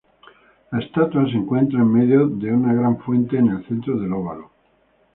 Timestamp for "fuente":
3.03-3.37